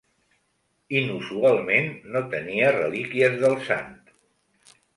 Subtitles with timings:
[1.01, 3.95] Inusualment, no tenia relíquies del sant.